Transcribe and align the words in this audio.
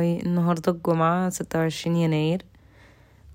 هاي 0.00 0.22
النهاردة 0.22 0.72
الجمعة 0.72 1.30
ستة 1.30 1.58
وعشرين 1.58 1.96
يناير. 1.96 2.44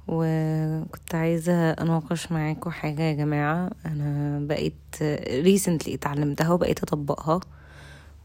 وكنت 0.07 1.15
عايزة 1.15 1.71
أناقش 1.71 2.31
معاكم 2.31 2.69
حاجة 2.69 3.01
يا 3.01 3.13
جماعة. 3.13 3.71
أنا 3.85 4.39
بقيت 4.39 4.95
recently 5.45 5.93
اتعلمتها 5.93 6.51
وبقيت 6.51 6.83
أطبقها. 6.83 7.39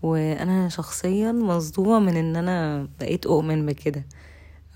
وأنا 0.02 0.68
شخصيا 0.68 1.32
مصدومة 1.32 1.98
من 1.98 2.16
إن 2.16 2.36
أنا 2.36 2.88
بقيت 3.00 3.26
أؤمن 3.26 3.66
بكده. 3.66 4.04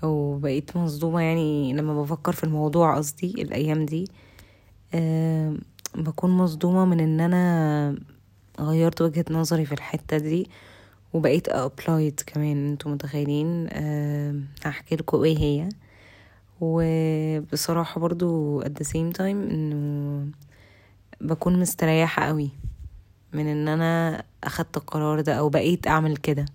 أو 0.03 0.37
بقيت 0.37 0.77
مصدومة 0.77 1.21
يعني 1.21 1.73
لما 1.73 2.01
بفكر 2.01 2.31
في 2.31 2.43
الموضوع 2.43 2.97
قصدي 2.97 3.41
الأيام 3.41 3.85
دي. 3.85 4.07
أه 4.93 5.55
بكون 5.95 6.31
مصدومة 6.31 6.85
من 6.85 6.99
إن 6.99 7.19
أنا 7.19 7.97
غيرت 8.59 9.01
وجهة 9.01 9.25
نظري 9.31 9.65
في 9.65 9.71
الحتة 9.71 10.17
دي. 10.17 10.49
وبقيت 11.15 11.49
apply 11.49 12.00
ده 12.00 12.21
كمان 12.27 12.69
أنتوا 12.69 12.91
متخيلين؟ 12.91 13.67
أه 13.71 14.35
هحكي 14.65 14.95
لكم 14.95 15.23
إيه 15.23 15.37
هي. 15.37 15.69
وبصراحة 16.61 18.01
برضو 18.01 18.61
at 18.61 18.67
the 18.67 18.85
same 18.85 19.17
time 19.17 19.21
إنه 19.21 20.27
بكون 21.21 21.59
مستريحة 21.59 22.25
قوي 22.25 22.49
من 23.33 23.47
إن 23.47 23.67
أنا 23.67 24.23
أخدت 24.43 24.77
القرار 24.77 25.21
ده 25.21 25.33
أو 25.33 25.49
بقيت 25.49 25.87
أعمل 25.87 26.17
كده. 26.17 26.45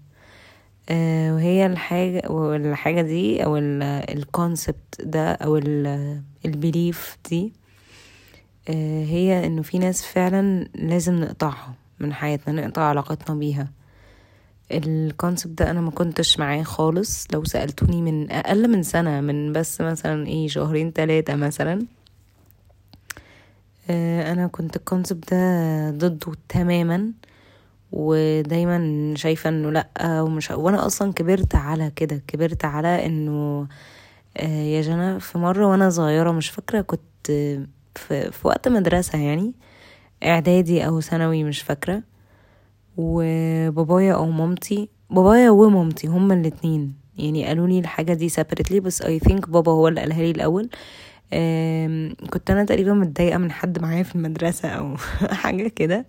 أه 0.88 1.34
وهي 1.34 1.66
الحاجة 1.66 2.22
والحاجة 2.30 3.02
دي 3.02 3.44
أو 3.44 3.56
ال 3.56 3.74
concept 3.74 5.00
ده 5.00 5.32
أو 5.32 5.56
ال 6.44 6.55
belief 6.55 7.18
دي 7.30 7.52
أه 8.68 9.04
هي 9.04 9.46
إنه 9.46 9.62
في 9.62 9.78
ناس 9.78 10.06
فعلا 10.06 10.68
لازم 10.74 11.14
نقطعها 11.14 11.74
من 12.00 12.12
حياتنا 12.12 12.66
نقطع 12.66 12.82
علاقتنا 12.82 13.36
بيها. 13.36 13.79
الكونسبت 14.70 15.58
ده 15.62 15.70
أنا 15.70 15.80
ما 15.80 15.90
كنتش 15.90 16.38
معاه 16.38 16.62
خالص. 16.62 17.26
لو 17.32 17.44
سألتوني 17.44 18.02
من 18.02 18.30
أقل 18.30 18.68
من 18.70 18.82
سنة 18.82 19.20
من 19.20 19.52
بس 19.52 19.80
مثلا 19.80 20.26
إيه 20.26 20.48
شهرين 20.48 20.92
تلاتة 20.92 21.36
مثلا 21.36 21.86
أنا 24.32 24.46
كنت 24.46 24.76
الكونسبت 24.76 25.34
ده 25.34 25.90
ضده 25.90 26.32
تماما. 26.48 27.12
ودايما 27.92 29.14
شايفة 29.16 29.50
إنه 29.50 29.70
لأ 29.70 30.20
ومش 30.22 30.50
وأنا 30.50 30.86
أصلا 30.86 31.12
كبرت 31.12 31.54
على 31.54 31.90
كده. 31.96 32.22
كبرت 32.28 32.64
على 32.64 33.06
إنه 33.06 33.68
يا 34.42 34.80
جنى 34.82 35.20
في 35.20 35.38
مرة 35.38 35.66
وأنا 35.66 35.90
صغيرة 35.90 36.32
مش 36.32 36.50
فاكرة 36.50 36.80
كنت 36.80 37.00
في, 37.94 38.30
في 38.32 38.48
وقت 38.48 38.68
مدرسة 38.68 39.18
يعني 39.18 39.52
إعدادي 40.24 40.86
أو 40.86 41.00
ثانوي 41.00 41.44
مش 41.44 41.62
فاكرة. 41.62 42.02
وبابايا 42.96 44.14
أو 44.14 44.30
مامتي. 44.30 44.88
بابايا 45.10 45.50
ومامتي 45.50 46.06
هما 46.06 46.34
الاتنين. 46.34 46.94
يعني 47.18 47.46
قالوا 47.46 47.66
لي 47.68 47.78
الحاجة 47.78 48.12
دي 48.14 48.28
separately 48.30 48.74
بس 48.74 49.02
اي 49.02 49.18
ثينك 49.18 49.48
بابا 49.48 49.72
هو 49.72 49.88
اللي 49.88 50.00
قالها 50.00 50.22
لي 50.22 50.30
الأول. 50.30 50.68
كنت 52.30 52.50
أنا 52.50 52.64
تقريبا 52.64 52.92
متضايقة 52.92 53.38
من 53.38 53.52
حد 53.52 53.82
معايا 53.82 54.02
في 54.02 54.14
المدرسة 54.14 54.68
أو 54.68 54.96
حاجة 55.42 55.68
كده. 55.68 56.06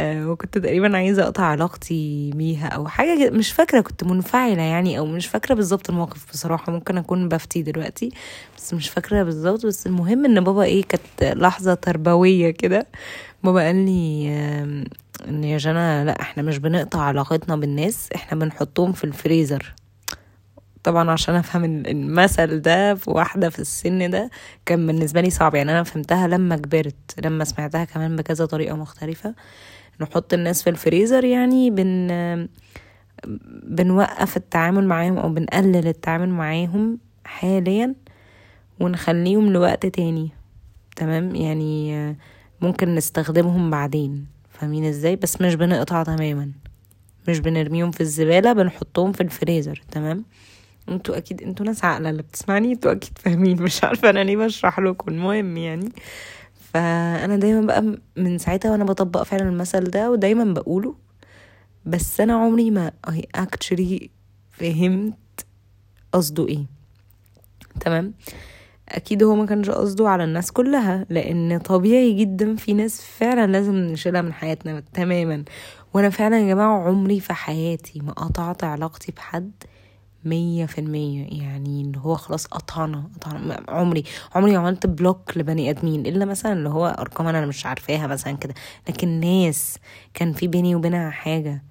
وكنت 0.00 0.58
تقريبا 0.58 0.96
عايزة 0.96 1.22
أقطع 1.22 1.42
علاقتي 1.44 2.30
بيها 2.34 2.66
أو 2.68 2.88
حاجة 2.88 3.18
كده. 3.28 3.38
مش 3.38 3.52
فاكرة 3.52 3.80
كنت 3.80 4.04
منفعلة 4.04 4.62
يعني 4.62 4.98
أو 4.98 5.06
مش 5.06 5.26
فاكرة 5.26 5.54
بالظبط 5.54 5.90
الموقف 5.90 6.30
بصراحة. 6.32 6.72
ممكن 6.72 6.98
أكون 6.98 7.28
بفتي 7.28 7.62
دلوقتي 7.62 8.10
بس 8.56 8.74
مش 8.74 8.88
فاكرة 8.88 9.22
بالظبط. 9.22 9.66
بس 9.66 9.86
المهم 9.86 10.24
إن 10.24 10.40
بابا 10.44 10.62
إيه 10.62 10.82
كانت 10.84 11.38
لحظة 11.38 11.74
تربوية 11.74 12.50
كده. 12.50 12.86
بابا 13.44 13.60
قال 13.66 13.76
لي 13.86 14.84
إن 15.28 15.44
يا 15.44 15.58
جنى 15.58 16.04
لا 16.04 16.20
إحنا 16.20 16.42
مش 16.42 16.58
بنقطع 16.58 17.00
علاقتنا 17.00 17.56
بالناس 17.56 18.08
إحنا 18.14 18.38
بنحطهم 18.38 18.92
في 18.92 19.04
الفريزر. 19.04 19.74
طبعا 20.82 21.10
عشان 21.10 21.34
أفهم 21.34 21.64
المثل 21.64 22.60
ده 22.60 22.94
في 22.94 23.10
واحدة 23.10 23.50
في 23.50 23.58
السن 23.58 24.10
ده 24.10 24.30
كان 24.66 24.86
بالنسبة 24.86 25.20
لي 25.20 25.30
صعب. 25.30 25.54
يعني 25.54 25.70
أنا 25.70 25.82
فهمتها 25.82 26.28
لما 26.28 26.56
كبرت 26.56 27.24
لما 27.24 27.44
سمعتها 27.44 27.84
كمان 27.84 28.16
بكذا 28.16 28.46
طريقة 28.46 28.76
مختلفة. 28.76 29.34
نحط 30.00 30.34
الناس 30.34 30.62
في 30.62 30.70
الفريزر 30.70 31.24
يعني 31.24 31.70
بن 31.70 32.48
بنوقف 33.62 34.36
التعامل 34.36 34.86
معاهم 34.86 35.18
أو 35.18 35.28
بنقلل 35.28 35.86
التعامل 35.86 36.28
معاهم 36.28 36.98
حاليا 37.24 37.94
ونخليهم 38.80 39.52
لوقت 39.52 39.86
تاني. 39.86 40.30
تمام؟ 40.96 41.34
يعني 41.34 42.16
ممكن 42.60 42.94
نستخدمهم 42.94 43.70
بعدين. 43.70 44.26
فاهمين 44.60 44.84
إزاي؟ 44.84 45.16
بس 45.16 45.40
مش 45.40 45.54
بنقطع 45.54 46.02
تماما. 46.02 46.50
مش 47.28 47.38
بنرميهم 47.38 47.90
في 47.90 48.00
الزبالة 48.00 48.52
بنحطهم 48.52 49.12
في 49.12 49.20
الفريزر 49.20 49.82
تمام؟ 49.90 50.24
أنتوا 50.88 51.16
أكيد 51.16 51.42
أنتوا 51.42 51.66
ناس 51.66 51.84
عاقلة 51.84 52.10
اللي 52.10 52.22
بتسمعني 52.22 52.72
أنتوا 52.72 52.92
أكيد 52.92 53.18
فاهمين. 53.18 53.62
مش 53.62 53.84
عارفة 53.84 54.10
أنا 54.10 54.24
ليه 54.24 54.36
بشرح 54.36 54.80
لكم 54.80 55.10
المهم 55.12 55.56
يعني. 55.56 55.92
فأنا 56.72 57.36
دايما 57.36 57.60
بقى 57.60 57.98
من 58.16 58.38
ساعتها 58.38 58.70
وأنا 58.70 58.84
بطبق 58.84 59.22
فعلا 59.22 59.48
المثل 59.48 59.84
ده 59.84 60.10
ودايما 60.10 60.44
بقوله. 60.44 60.94
بس 61.86 62.20
أنا 62.20 62.32
عمري 62.34 62.70
ما 62.70 62.92
actually 63.36 64.08
فهمت 64.50 65.46
قصده 66.12 66.48
إيه 66.48 66.66
تمام؟ 67.80 68.14
أكيد 68.90 69.22
هو 69.22 69.34
ما 69.34 69.46
كانش 69.46 69.70
قصده 69.70 70.08
على 70.08 70.24
الناس 70.24 70.52
كلها 70.52 71.06
لأن 71.10 71.58
طبيعي 71.58 72.12
جدا 72.12 72.56
في 72.56 72.72
ناس 72.72 73.00
فعلا 73.02 73.46
لازم 73.52 73.74
نشيلها 73.74 74.22
من 74.22 74.32
حياتنا 74.32 74.80
تماما. 74.94 75.44
وأنا 75.94 76.10
فعلا 76.10 76.38
يا 76.38 76.46
جماعة 76.54 76.88
عمري 76.88 77.20
في 77.20 77.32
حياتي 77.34 78.00
ما 78.00 78.12
قطعت 78.12 78.64
علاقتي 78.64 79.12
بحد 79.12 79.50
مية 80.24 80.66
في 80.66 80.78
المية. 80.80 81.42
يعني 81.42 81.80
اللي 81.82 81.98
هو 81.98 82.14
خلاص 82.16 82.46
قطعنا 82.46 83.04
قطعنا. 83.16 83.64
عمري 83.68 84.04
عمري 84.34 84.56
عملت 84.56 84.86
بلوك 84.86 85.36
لبني 85.36 85.70
آدمين 85.70 86.06
إلا 86.06 86.24
مثلا 86.24 86.52
اللي 86.52 86.68
هو 86.68 86.86
أرقام 86.86 87.26
أنا 87.26 87.46
مش 87.46 87.66
عارفاها 87.66 88.06
مثلا 88.06 88.36
كده. 88.36 88.54
لكن 88.88 89.08
ناس 89.20 89.78
كان 90.14 90.32
في 90.32 90.46
بيني 90.46 90.74
وبينها 90.74 91.10
حاجة 91.10 91.64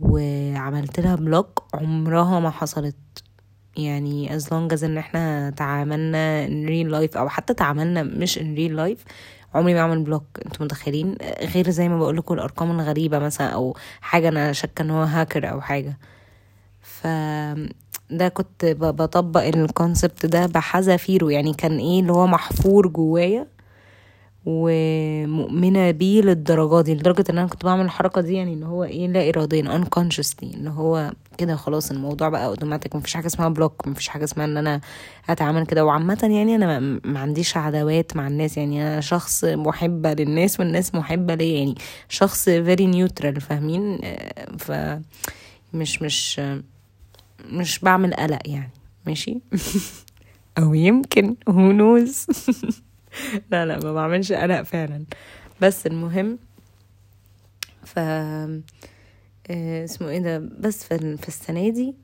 وعملت 0.00 1.00
لها 1.00 1.14
block 1.14 1.64
عمرها 1.74 2.40
ما 2.40 2.50
حصلت. 2.50 2.96
يعني 3.76 4.38
as 4.38 4.42
long 4.42 4.76
as 4.78 4.84
إن 4.84 4.98
إحنا 4.98 5.50
تعاملنا 5.50 6.46
in 6.46 6.68
real 6.68 6.92
life 6.92 7.16
أو 7.16 7.28
حتى 7.28 7.54
تعاملنا 7.54 8.02
مش 8.02 8.38
in 8.38 8.42
real 8.56 8.76
life 8.78 9.12
عمري 9.54 9.74
ما 9.74 9.80
اعمل 9.80 10.02
block 10.02 10.24
أنتوا 10.46 10.64
متخيلين؟ 10.64 11.16
غير 11.54 11.70
زي 11.70 11.88
ما 11.88 11.98
بقول 11.98 12.16
لكم 12.16 12.34
الأرقام 12.34 12.70
الغريبة 12.70 13.18
مثلا 13.18 13.46
أو 13.48 13.76
حاجة 14.00 14.28
أنا 14.28 14.52
شاكة 14.52 14.82
إن 14.82 14.90
هو 14.90 15.02
هاكر 15.02 15.50
أو 15.50 15.60
حاجة. 15.60 15.98
ف 16.80 17.06
ده 18.10 18.28
كنت 18.28 18.64
بطبق 18.80 19.42
ال 19.42 19.53
concept 19.53 20.26
ده 20.26 20.46
بحذافيره. 20.46 21.32
يعني 21.32 21.54
كان 21.54 21.78
إيه 21.78 22.00
اللي 22.00 22.12
هو 22.12 22.26
محفور 22.26 22.86
جوايا؟ 22.88 23.46
ومؤمنة 24.46 25.90
بيه 25.90 26.22
للدرجة 26.22 26.80
دي 26.84 26.94
لدرجة 26.94 27.24
إن 27.30 27.38
أنا 27.38 27.46
كنت 27.48 27.64
بعمل 27.64 27.84
الحركة 27.84 28.20
دي 28.20 28.34
يعني 28.34 28.52
اللي 28.52 28.66
هو 28.66 28.84
إيه 28.84 29.06
لا 29.08 29.28
اراديا 29.28 29.62
unconsciously 29.84 30.42
اللي 30.42 30.70
هو 30.70 31.12
كده 31.38 31.56
خلاص 31.56 31.90
الموضوع 31.90 32.28
بقى 32.28 32.46
اوتوماتيك 32.46 32.96
مفيش 32.96 33.14
حاجة 33.14 33.26
اسمها 33.26 33.48
block 33.48 33.88
مفيش 33.88 34.08
حاجة 34.08 34.24
اسمها 34.24 34.44
إن 34.46 34.56
أنا 34.56 34.80
اتعامل 35.30 35.66
كده. 35.66 35.84
وعامة 35.84 36.18
يعني 36.22 36.54
أنا 36.54 36.78
ما 37.04 37.20
عنديش 37.20 37.56
عداوات 37.56 38.16
مع 38.16 38.26
الناس 38.26 38.56
يعني 38.56 38.82
أنا 38.82 39.00
شخص 39.00 39.44
محبة 39.44 40.12
للناس 40.14 40.60
والناس 40.60 40.94
محبة 40.94 41.34
ليا 41.34 41.58
يعني 41.58 41.74
شخص 42.08 42.48
very 42.50 42.94
neutral 42.94 43.38
فاهمين؟ 43.38 43.98
ف 44.58 44.72
مش 45.74 46.02
مش 46.02 46.40
مش 47.50 47.78
بعمل 47.78 48.14
قلق 48.14 48.38
يعني 48.46 48.70
ماشي؟ 49.06 49.40
أو 50.58 50.74
يمكن 50.74 51.36
who 51.50 51.72
knows 51.78 52.26
لا 53.50 53.66
لا 53.66 53.78
ما 53.78 53.92
بعملش 53.92 54.32
قلق 54.32 54.62
فعلا. 54.62 55.04
بس 55.60 55.86
المهم 55.86 56.38
ف 57.84 57.98
اسمه 59.50 60.08
إيه 60.08 60.18
ده 60.18 60.38
بس 60.38 60.84
في, 60.84 61.28
السنة 61.28 61.68
دي 61.70 61.94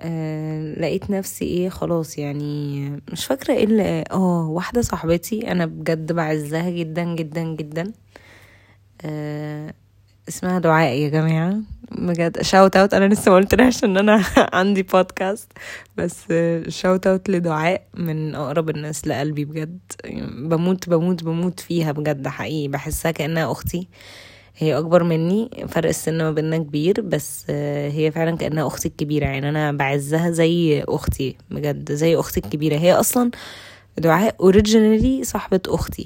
آه 0.00 0.74
لقيت 0.74 1.10
نفسي 1.10 1.44
إيه 1.44 1.68
خلاص 1.68 2.18
يعني 2.18 2.90
مش 3.12 3.24
فاكرة 3.26 3.54
إيه 3.54 3.64
اللي 3.64 4.04
آه 4.12 4.48
واحدة 4.48 4.82
صاحبتي 4.82 5.52
أنا 5.52 5.66
بجد 5.66 6.12
بعزها 6.12 6.70
جدا 6.70 7.04
جدا 7.14 7.42
جدا 7.42 7.92
آه 9.04 9.74
اسمها 10.28 10.58
دعاء 10.58 10.92
يا 10.92 11.08
جماعة. 11.08 11.56
بجد 11.98 12.42
shout 12.42 12.76
out 12.76 12.94
أنا 12.94 13.14
لسه 13.14 13.30
ما 13.30 13.36
قلتلهاش 13.36 13.84
إن 13.84 13.96
أنا 13.96 14.22
عندي 14.58 14.82
بودكاست 14.82 15.52
بس 15.96 16.24
shout 16.68 17.06
out 17.06 17.30
لدعاء 17.30 17.82
من 17.94 18.34
أقرب 18.34 18.70
الناس 18.70 19.06
لقلبي 19.08 19.44
بجد. 19.44 19.78
بموت 20.48 20.88
بموت 20.88 21.24
بموت 21.24 21.60
فيها 21.60 21.92
بجد 21.92 22.28
حقيقي. 22.28 22.68
بحسها 22.68 23.10
كأنها 23.10 23.52
أختي. 23.52 23.88
هي 24.56 24.78
أكبر 24.78 25.02
مني 25.02 25.50
فرق 25.68 25.88
السن 25.88 26.18
ما 26.18 26.30
بيننا 26.32 26.58
كبير 26.58 27.00
بس 27.00 27.44
هي 27.50 28.10
فعلا 28.14 28.36
كأنها 28.36 28.66
أختي 28.66 28.88
الكبيرة. 28.88 29.24
يعني 29.24 29.48
أنا 29.48 29.72
بعزها 29.72 30.30
زي 30.30 30.84
أختي 30.88 31.36
بجد 31.50 31.92
زي 31.92 32.16
أختي 32.16 32.40
الكبيرة. 32.40 32.76
هي 32.78 32.92
أصلا 32.92 33.30
دعاء 33.98 34.34
originally 34.40 35.24
صاحبة 35.24 35.60
أختي. 35.68 36.04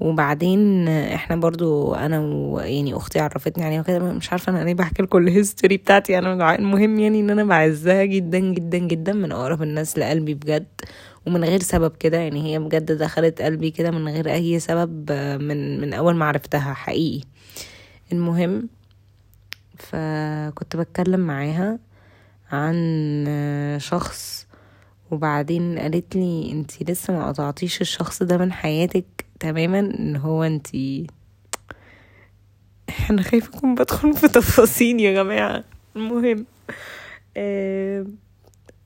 وبعدين 0.00 0.88
إحنا 0.88 1.36
برضو 1.36 1.94
أنا 1.94 2.20
ويعني 2.20 2.94
أختي 2.96 3.20
عرفتني 3.20 3.64
عليها 3.64 3.80
وكده 3.80 3.98
مش 3.98 4.30
عارفة 4.32 4.52
أنا 4.52 4.64
ليه 4.64 4.74
بحكي 4.74 5.02
لكم 5.02 5.18
الهيستوري 5.18 5.76
بتاعتي؟ 5.76 6.18
أنا 6.18 6.54
المهم 6.54 6.98
يعني 7.00 7.20
إن 7.20 7.30
أنا 7.30 7.44
بعزها 7.44 8.04
جدا 8.04 8.38
جدا 8.38 8.78
جدا 8.78 9.12
من 9.12 9.32
أقرب 9.32 9.62
الناس 9.62 9.98
لقلبي 9.98 10.34
بجد 10.34 10.66
ومن 11.26 11.44
غير 11.44 11.60
سبب 11.62 11.96
كده 11.96 12.16
يعني 12.18 12.42
هي 12.54 12.58
بجد 12.58 12.92
دخلت 12.92 13.42
قلبي 13.42 13.70
كده 13.70 13.90
من 13.90 14.08
غير 14.08 14.32
أي 14.32 14.60
سبب 14.60 15.12
من 15.42 15.80
من 15.80 15.94
أول 15.94 16.14
ما 16.14 16.24
عرفتها 16.24 16.74
حقيقي. 16.74 17.24
المهم 18.12 18.68
فكنت 19.78 20.76
بتكلم 20.76 21.20
معاها 21.20 21.78
عن 22.52 22.76
شخص 23.80 24.46
وبعدين 25.10 25.78
قالت 25.78 26.16
لي 26.16 26.52
أنتي 26.52 26.84
لسه 26.88 27.12
ما 27.12 27.28
قطعتيش 27.28 27.80
الشخص 27.80 28.22
ده 28.22 28.38
من 28.38 28.52
حياتك؟ 28.52 29.04
تماما 29.44 29.78
إن 29.78 30.16
هو 30.16 30.42
انتي 30.42 31.06
أنا 33.10 33.22
خايفة 33.22 33.58
أكون 33.58 33.74
بدخل 33.74 34.14
في 34.14 34.28
تفاصيل 34.28 35.00
يا 35.00 35.12
جماعة. 35.22 35.64
المهم 35.96 36.46
آه 37.36 38.06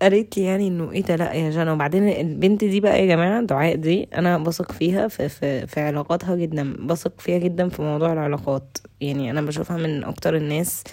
قالت 0.03 0.37
لي 0.37 0.45
يعني 0.45 0.69
إنه 0.69 0.93
إيه 0.93 1.03
ده؟ 1.03 1.17
لأ 1.17 1.33
يا 1.33 1.51
جنى. 1.51 1.71
وبعدين 1.71 2.09
البنت 2.09 2.65
دي 2.65 2.81
بقى 2.81 3.01
يا 3.01 3.07
جماعة 3.07 3.43
دعاء 3.43 3.75
دي 3.77 4.09
أنا 4.15 4.39
بثق 4.39 4.73
فيها 4.73 5.09
في, 5.09 5.29
في 5.29 5.67
في 5.67 5.81
علاقاتها 5.81 6.37
جدا. 6.37 6.87
بثق 6.87 7.21
فيها 7.21 7.39
جدا 7.39 7.69
في 7.69 7.83
موضوع 7.83 8.13
العلاقات. 8.13 8.79
يعني 9.01 9.31
أنا 9.31 9.41
بشوفها 9.43 9.77
من 9.77 10.05
أكتر 10.05 10.37
الناس 10.37 10.85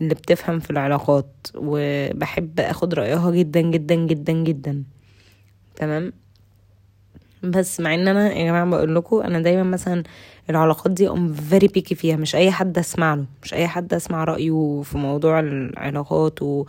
اللي 0.00 0.14
بتفهم 0.14 0.60
في 0.60 0.70
العلاقات. 0.70 1.46
وبحب 1.54 2.60
أخد 2.60 2.94
رأيها 2.94 3.30
جدا 3.30 3.60
جدا 3.60 3.94
جدا 3.94 4.32
جدا. 4.32 4.84
تمام؟ 5.76 6.12
بس 7.42 7.80
مع 7.80 7.94
إن 7.94 8.08
أنا 8.08 8.32
يا 8.32 8.44
جماعة 8.46 8.64
بقول 8.70 8.94
لكم 8.94 9.16
أنا 9.20 9.40
دايما 9.40 9.62
مثلا 9.62 10.02
العلاقات 10.50 10.92
دي 10.92 11.08
أم 11.10 11.32
فيري 11.32 11.68
بيكي 11.68 11.94
فيها. 11.94 12.16
مش 12.16 12.34
أي 12.36 12.50
حد 12.50 12.78
أسمع 12.78 13.14
له 13.14 13.24
مش 13.42 13.54
أي 13.54 13.68
حد 13.68 13.94
أسمع 13.94 14.24
رأيه 14.24 14.82
في 14.84 14.98
موضوع 14.98 15.40
العلاقات 15.40 16.42
و 16.42 16.64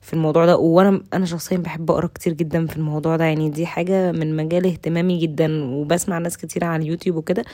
في 0.00 0.12
الموضوع 0.14 0.46
ده. 0.46 0.56
وأنا 0.56 1.00
أنا 1.14 1.24
شخصيا 1.26 1.56
بحب 1.58 1.90
أقرأ 1.90 2.06
كتير 2.06 2.32
جدا 2.32 2.66
في 2.66 2.76
الموضوع 2.76 3.16
ده. 3.16 3.24
يعني 3.24 3.50
دي 3.50 3.66
حاجة 3.66 4.12
من 4.12 4.36
مجال 4.36 4.66
اهتمامي 4.66 5.18
جدا 5.18 5.64
وبسمع 5.64 6.18
ناس 6.18 6.36
كتير 6.36 6.64
على 6.64 6.82
اليوتيوب 6.82 7.16
وكده. 7.16 7.44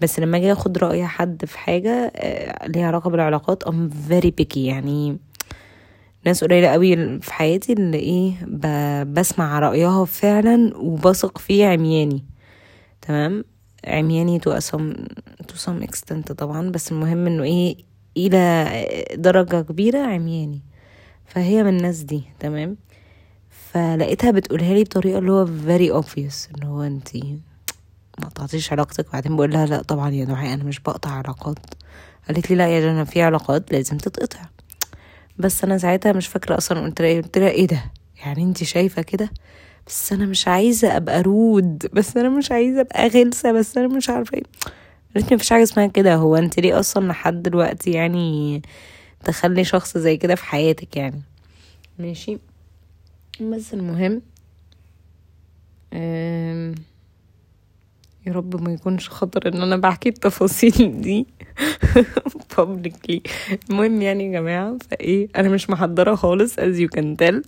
بس 0.00 0.20
لما 0.20 0.36
أجي 0.36 0.52
آخد 0.52 0.78
رأي 0.78 1.06
حد 1.06 1.44
في 1.44 1.58
حاجة 1.58 2.12
آه، 2.16 2.66
ليها 2.68 2.86
علاقة 2.86 3.10
بالعلاقات 3.10 3.62
I'm 3.62 3.90
very 4.08 4.30
picky 4.30 4.66
يعني 4.66 5.18
ناس 6.26 6.44
قليلة 6.44 6.68
قوي 6.68 7.20
في 7.20 7.32
حياتي 7.32 7.72
اللي 7.72 7.98
إيه 7.98 8.32
بسمع 9.04 9.58
رأيها 9.58 10.04
فعلا 10.04 10.76
وبثق 10.76 11.38
فيه 11.38 11.66
عمياني. 11.66 12.24
تمام؟ 13.02 13.44
عمياني 13.84 14.38
to 14.38 14.60
some 14.60 14.94
to 15.42 15.54
some 15.66 15.86
extent 15.86 16.32
طبعا 16.32 16.70
بس 16.70 16.92
المهم 16.92 17.26
إنه 17.26 17.42
إيه 17.42 17.76
إلى 18.16 18.66
درجة 19.14 19.60
كبيرة 19.60 19.98
عمياني. 19.98 20.62
فهي 21.26 21.62
من 21.62 21.76
الناس 21.76 21.98
دي. 21.98 22.22
تمام؟ 22.40 22.76
فلقيتها 23.50 24.30
بتقولها 24.30 24.74
لي 24.74 24.84
بطريقة 24.84 25.18
اللي 25.18 25.32
هو 25.32 25.46
very 25.46 26.04
obvious 26.04 26.54
إن 26.54 26.62
هو 26.62 26.82
انتي 26.82 27.38
ما 28.20 28.28
قطعتيش 28.28 28.72
علاقتك. 28.72 29.12
بعدين 29.12 29.36
بقول 29.36 29.52
لها 29.52 29.66
لا 29.66 29.82
طبعا 29.82 30.10
يا 30.10 30.24
دعاء 30.24 30.54
أنا 30.54 30.64
مش 30.64 30.80
بقطع 30.80 31.10
علاقات. 31.10 31.58
قالت 32.28 32.50
لي 32.50 32.56
لا 32.56 32.68
يا 32.68 32.80
جنى 32.80 33.06
في 33.06 33.22
علاقات 33.22 33.72
لازم 33.72 33.96
تتقطع. 33.96 34.40
بس 35.38 35.64
أنا 35.64 35.78
ساعتها 35.78 36.12
مش 36.12 36.26
فاكرة 36.26 36.56
أصلا 36.56 36.80
قلت 36.80 37.02
لها 37.02 37.20
قلت 37.20 37.38
لها 37.38 37.50
إيه 37.50 37.66
ده؟ 37.66 37.84
يعني 38.24 38.42
انت 38.42 38.64
شايفة 38.64 39.02
كده؟ 39.02 39.30
بس 39.86 40.12
أنا 40.12 40.26
مش 40.26 40.48
عايزة 40.48 40.96
أبقى 40.96 41.22
رود 41.22 41.86
بس 41.92 42.16
أنا 42.16 42.28
مش 42.28 42.52
عايزة 42.52 42.80
أبقى 42.80 43.08
غلسة 43.08 43.52
بس 43.52 43.78
أنا 43.78 43.88
مش 43.88 44.10
عارفة 44.10 44.36
إيه. 44.36 44.42
قالت 45.14 45.32
مفيش 45.32 45.50
حاجة 45.50 45.62
اسمها 45.62 45.86
كده 45.86 46.14
هو 46.14 46.36
أنت 46.36 46.60
ليه 46.60 46.80
أصلا 46.80 47.06
لحد 47.08 47.42
دلوقتي 47.42 47.90
يعني 47.90 48.62
تخلي 49.24 49.64
شخص 49.64 49.98
زي 49.98 50.16
كده 50.16 50.34
في 50.34 50.44
حياتك 50.44 50.96
يعني؟ 50.96 51.22
ماشي. 51.98 52.38
بس 53.40 53.74
المهم 53.74 54.22
يا 58.26 58.32
رب 58.32 58.62
ما 58.62 58.72
يكونش 58.72 59.08
خطر 59.08 59.48
إن 59.48 59.62
أنا 59.62 59.76
بحكي 59.76 60.08
التفاصيل 60.08 61.00
دي. 61.00 61.26
publicly. 62.56 63.20
المهم 63.70 64.02
يعني 64.02 64.24
يا 64.26 64.40
جماعة 64.40 64.78
فإيه 64.90 65.28
أنا 65.36 65.48
مش 65.48 65.70
محضرة 65.70 66.14
خالص 66.14 66.54
as 66.60 66.76
you 66.80 66.88
can 66.98 67.16
tell. 67.22 67.42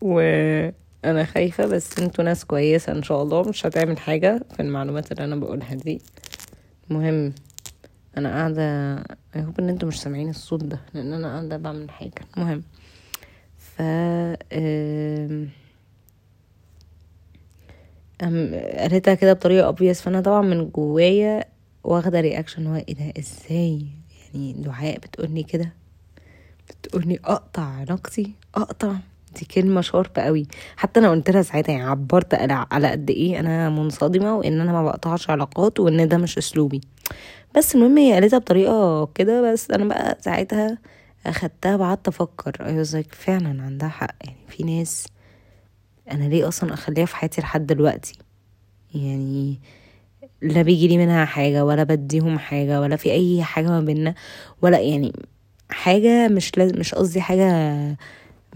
وأنا 0.00 1.24
خايفة 1.24 1.66
بس 1.66 1.98
أنتوا 1.98 2.24
ناس 2.24 2.44
كويسة 2.44 2.92
إن 2.92 3.02
شاء 3.02 3.22
الله. 3.22 3.42
مش 3.48 3.66
هتعمل 3.66 3.98
حاجة 3.98 4.42
في 4.56 4.62
المعلومات 4.62 5.12
اللي 5.12 5.24
أنا 5.24 5.36
بقولها 5.36 5.74
دي. 5.74 6.00
المهم 6.90 7.32
أنا 8.16 8.28
قاعدة 8.28 8.96
I 9.36 9.38
hope 9.38 9.58
إن 9.58 9.68
أنتوا 9.68 9.88
مش 9.88 10.00
سامعين 10.00 10.28
الصوت 10.30 10.64
ده 10.64 10.80
لأن 10.94 11.12
أنا 11.12 11.28
قاعدة 11.32 11.56
بعمل 11.56 11.90
حاجة. 11.90 12.12
المهم 12.36 12.62
ف 13.58 13.82
قالتها 18.78 19.14
كده 19.14 19.32
بطريقة 19.32 19.72
obvious. 19.74 19.96
فأنا 20.02 20.20
طبعا 20.20 20.42
من 20.42 20.70
جوايا 20.70 21.44
واخدة 21.84 22.20
رياكشن 22.20 22.66
هو 22.66 22.74
إيه 22.76 22.94
ده؟ 22.94 23.12
إزاي؟ 23.18 23.86
يعني 24.34 24.52
دعاء 24.52 24.98
بتقولي 24.98 25.42
كده؟ 25.42 25.72
بتقولي 26.68 27.18
أقطع 27.24 27.62
علاقتي 27.62 28.32
أقطع؟ 28.54 28.92
دي 29.38 29.44
كلمة 29.44 29.80
شارب 29.80 30.10
قوي. 30.16 30.46
حتى 30.76 31.00
أنا 31.00 31.10
قلت 31.10 31.30
لها 31.30 31.42
ساعتها 31.42 31.72
يعني 31.72 31.84
عبرت 31.84 32.34
على 32.50 32.90
قد 32.90 33.10
إيه 33.10 33.40
أنا 33.40 33.70
منصدمة 33.70 34.36
وإن 34.36 34.60
أنا 34.60 34.72
ما 34.72 34.84
بقطعش 34.84 35.30
علاقات 35.30 35.80
وإن 35.80 36.08
ده 36.08 36.16
مش 36.16 36.38
أسلوبي. 36.38 36.80
بس 37.56 37.74
المهم 37.74 37.98
هي 37.98 38.12
قالتها 38.12 38.38
بطريقة 38.38 39.06
كده. 39.14 39.52
بس 39.52 39.70
أنا 39.70 39.84
بقى 39.84 40.18
ساعتها 40.20 40.78
أخدتها 41.26 41.76
وقعدت 41.76 42.08
أفكر. 42.08 42.66
أيوه 42.66 43.04
فعلا 43.10 43.62
عندها 43.62 43.88
حق. 43.88 44.14
يعني 44.24 44.36
في 44.48 44.62
ناس 44.64 45.06
أنا 46.10 46.24
ليه 46.24 46.48
أصلا 46.48 46.74
أخليها 46.74 47.06
في 47.06 47.16
حياتي 47.16 47.40
لحد 47.40 47.66
دلوقتي؟ 47.66 48.18
يعني 48.94 49.60
لا 50.42 50.62
بيجي 50.62 50.88
لي 50.88 50.98
منها 50.98 51.24
حاجة 51.24 51.64
ولا 51.64 51.82
بديهم 51.84 52.38
حاجة 52.38 52.80
ولا 52.80 52.96
في 52.96 53.12
أي 53.12 53.42
حاجة 53.42 53.68
ما 53.68 53.80
بينا 53.80 54.14
ولا 54.62 54.78
يعني 54.80 55.12
حاجة 55.70 56.28
مش 56.28 56.58
لازم 56.58 56.78
مش 56.80 56.94
قصدي 56.94 57.20
حاجة 57.20 57.76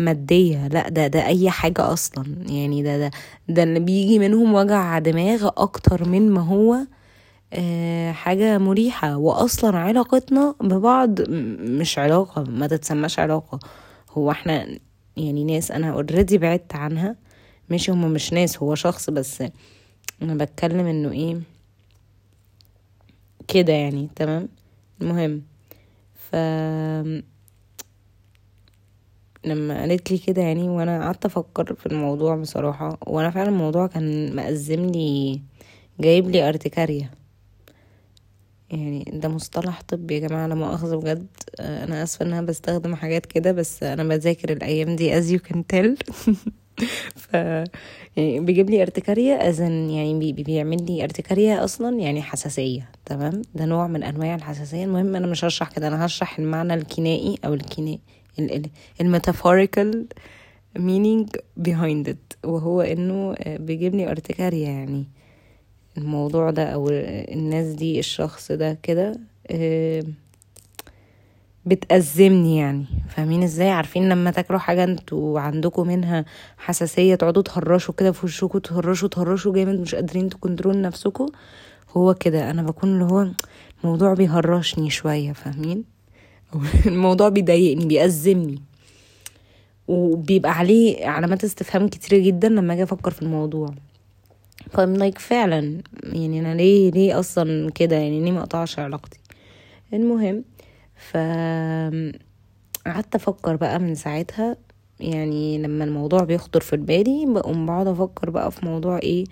مادية 0.01 0.69
لا 0.69 0.89
ده 0.89 1.07
ده 1.07 1.27
أي 1.27 1.51
حاجة 1.51 1.93
أصلا. 1.93 2.27
يعني 2.49 2.83
ده 2.83 2.99
ده 2.99 3.11
ده 3.49 3.63
اللي 3.63 3.81
بيجي 3.81 4.19
منهم 4.19 4.55
وجع 4.55 4.99
دماغ 4.99 5.49
أكتر 5.57 6.09
من 6.09 6.31
ما 6.31 6.41
هو 6.43 6.77
آه 7.53 8.13
حاجة 8.13 8.59
مريحة. 8.59 9.17
وأصلا 9.17 9.79
علاقتنا 9.79 10.55
ببعض 10.61 11.21
مش 11.31 11.99
علاقة 11.99 12.45
ما 12.45 12.67
تتسماش 12.67 13.19
علاقة. 13.19 13.59
هو 14.11 14.31
إحنا 14.31 14.67
يعني 15.17 15.45
ناس 15.45 15.71
أنا 15.71 15.91
اوريدي 15.93 16.39
بعدت 16.39 16.75
عنها. 16.77 17.17
ماشي 17.71 17.93
هما 17.93 18.09
مش 18.09 18.33
ناس 18.33 18.59
هو 18.59 18.75
شخص 18.75 19.11
بس 19.11 19.43
أنا 20.23 20.35
بتكلم 20.45 20.87
إنه 20.87 21.13
إيه 21.13 21.41
كده 23.49 23.73
يعني 23.73 24.09
تمام؟ 24.17 24.49
المهم 25.03 25.43
ف 26.15 26.37
لما 29.47 29.81
قالت 29.81 30.11
لي 30.11 30.19
كده 30.19 30.43
يعني 30.43 30.69
وأنا 30.69 31.05
قعدت 31.05 31.25
أفكر 31.25 31.75
في 31.75 31.87
الموضوع 31.87 32.37
بصراحة 32.37 32.99
وأنا 33.07 33.31
فعلا 33.31 33.49
الموضوع 33.49 33.87
كان 33.87 34.37
مأزم 34.37 34.87
لي 34.87 35.41
جايب 36.01 36.31
لي 36.31 36.49
ارتكاريا 36.49 37.11
يعني 38.71 39.05
ده 39.13 39.29
مصطلح 39.29 39.83
طبي 39.83 40.15
يا 40.15 40.29
جماعة 40.29 40.47
لا 40.47 40.55
مؤاخذة 40.55 40.97
بجد. 40.97 41.27
أنا 41.61 42.03
آسفة 42.03 42.25
ان 42.25 42.33
أنا 42.33 42.47
بستخدم 42.47 42.95
حاجات 42.95 43.27
كده 43.27 43.53
بس 43.53 43.83
أنا 43.83 44.05
بذاكر 44.05 44.53
الأيام 44.53 44.97
دي 44.97 45.21
as 45.21 45.25
you 45.25 45.43
can 45.49 45.57
tell. 45.75 45.97
ف 47.17 47.35
يعني 48.17 48.41
بيجيب 48.41 48.71
لي 48.71 48.83
ارتكارية 48.83 49.35
اذن 49.35 49.91
يعني 49.91 50.33
بي 50.33 50.43
بيعمل 50.43 50.87
لي 50.87 51.05
ارتكارية 51.05 51.65
أصلا 51.65 51.99
يعني 51.99 52.23
حساسية 52.23 52.89
تمام؟ 53.07 53.43
ده 53.55 53.65
نوع 53.65 53.87
من 53.87 54.03
أنواع 54.03 54.35
الحساسية. 54.35 54.85
المهم 54.85 55.17
أنا 55.17 55.27
مش 55.27 55.45
هشرح 55.45 55.71
كده 55.71 55.89
أنا 55.89 56.07
هشرح 56.07 56.39
المعنى 56.39 56.75
الكنائي 56.75 57.39
أو 57.45 57.55
الكنائي 57.55 58.01
ال 59.01 59.09
metaphorical 59.09 60.07
meaning 60.79 61.27
behind 61.69 62.09
it. 62.09 62.49
وهو 62.49 62.81
إنه 62.81 63.35
بيجيب 63.47 63.95
لي 63.95 64.11
ارتكارية 64.11 64.69
يعني. 64.69 65.05
الموضوع 65.99 66.51
ده 66.51 66.65
أو 66.65 66.89
الناس 66.91 67.67
دي 67.67 67.99
الشخص 67.99 68.53
ده 68.53 68.79
كده 68.83 69.21
آه 69.51 70.05
بتأزمني 71.67 72.57
يعني. 72.57 72.85
فاهمين 73.09 73.43
إزاي؟ 73.43 73.71
عارفين 73.71 74.09
لما 74.09 74.31
تاكلوا 74.31 74.59
حاجة 74.59 74.85
أنتوا 74.85 75.41
عندكم 75.41 75.87
منها 75.87 76.25
حساسية 76.59 77.15
تقعدوا 77.15 77.43
تهرشوا 77.43 77.95
كده 77.95 78.13
في 78.13 78.27
وشكوا 78.27 78.61
تهرشوا 78.61 79.09
تهرشوا 79.09 79.53
جامد 79.55 79.81
مش 79.81 79.95
قادرين 79.95 80.29
تكنترول 80.29 80.81
نفسكم. 80.81 81.27
هو 81.91 82.15
كده 82.15 82.51
أنا 82.51 82.63
بكون 82.63 82.93
اللي 82.93 83.05
هو 83.05 83.29
الموضوع 83.85 84.15
بيهرشني 84.15 84.91
شوية 84.91 85.33
فاهمين؟ 85.33 85.85
الموضوع 86.87 87.29
بيضايقني 87.29 87.87
بيأزمني. 87.87 88.63
وبيبقى 89.89 90.53
عليه 90.53 91.07
علامات 91.07 91.45
استفهام 91.45 91.89
كتير 91.89 92.19
جدا 92.19 92.49
لما 92.49 92.75
أجي 92.75 92.83
أفكر 92.83 93.11
في 93.11 93.23
الموضوع. 93.23 93.75
فاهم 94.71 94.95
لايك 94.97 95.19
فعلا 95.19 95.83
يعني 96.03 96.41
أنا 96.41 96.55
ليه 96.55 96.91
ليه 96.91 97.19
أصلا 97.19 97.71
كده؟ 97.71 97.97
يعني 97.97 98.21
ليه 98.21 98.33
ما 98.33 98.47
علاقتي؟ 98.79 99.19
المهم 99.93 100.45
ف 101.11 101.17
قعدت 102.87 103.15
أفكر 103.15 103.57
بقى 103.57 103.79
من 103.79 103.95
ساعتها 103.95 104.57
يعني 105.01 105.59
لما 105.59 105.85
الموضوع 105.85 106.21
بيخطر 106.25 106.61
في 106.61 106.77
بالي 106.77 107.27
بقوم 107.29 107.67
بقعد 107.67 107.87
أفكر 107.87 108.31
بقى 108.31 108.51
في 108.51 108.67
موضوع 108.67 108.99
إيه 108.99 109.25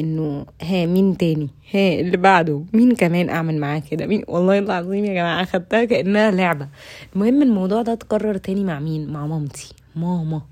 إنه 0.00 0.46
ها 0.62 0.86
مين 0.86 1.16
تاني؟ 1.16 1.48
ها 1.74 2.00
اللي 2.00 2.16
بعده 2.16 2.62
مين 2.72 2.94
كمان 2.94 3.28
أعمل 3.30 3.58
معاه 3.58 3.78
كده؟ 3.90 4.06
مين؟ 4.06 4.22
والله 4.28 4.58
العظيم 4.58 5.04
يا 5.04 5.14
جماعة 5.14 5.42
أخدتها 5.42 5.84
كأنها 5.84 6.30
لعبة. 6.30 6.68
المهم 7.16 7.42
الموضوع 7.42 7.82
ده 7.82 7.92
اتكرر 7.92 8.36
تاني 8.36 8.64
مع 8.64 8.78
مين؟ 8.80 9.12
مع 9.12 9.26
مامتي. 9.26 9.74
ماما. 9.96 10.42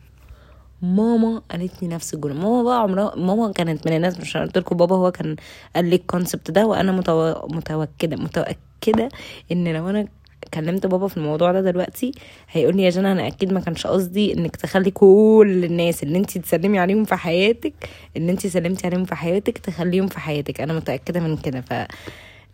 ماما 0.82 1.42
قالت 1.50 1.82
لي 1.82 1.88
نفس 1.88 2.14
الجملة. 2.14 2.34
ماما 2.34 2.62
بقى 2.62 2.80
عمرها 2.82 3.16
ماما 3.16 3.52
كانت 3.52 3.86
من 3.88 3.96
الناس 3.96 4.20
مش 4.20 4.36
قلت 4.36 4.58
لكم 4.58 4.76
بابا 4.76 4.96
هو 4.96 5.10
كان 5.10 5.36
قال 5.76 5.84
لي 5.84 5.96
ال 5.96 6.03
concept 6.03 6.50
ده 6.50 6.66
وأنا 6.66 6.92
متو... 6.92 7.34
متوكدة 7.48 8.16
متأكدة 8.16 9.08
إن 9.52 9.68
لو 9.68 9.90
أنا 9.90 10.08
كلمت 10.54 10.86
بابا 10.86 11.08
في 11.08 11.16
الموضوع 11.16 11.52
ده 11.52 11.60
دلوقتي 11.60 12.12
هيقول 12.50 12.76
لي 12.76 12.82
يا 12.82 12.90
جنى 12.90 13.12
أنا 13.12 13.26
أكيد 13.26 13.52
ما 13.52 13.60
كانش 13.60 13.86
قصدي 13.86 14.34
إنك 14.34 14.56
تخلي 14.56 14.90
كل 14.90 15.62
الناس 15.64 16.02
اللي 16.02 16.18
انت 16.18 16.38
تسلمي 16.38 16.78
عليهم 16.78 17.04
في 17.04 17.14
حياتك 17.16 17.72
اللي 18.16 18.32
انت 18.32 18.46
سلمتي 18.46 18.86
عليهم 18.86 19.04
في 19.04 19.14
حياتك 19.14 19.58
تخليهم 19.58 20.06
في 20.06 20.20
حياتك. 20.20 20.60
أنا 20.60 20.72
متأكدة 20.72 21.20
من 21.20 21.36
كده. 21.36 21.60
ف 21.60 21.72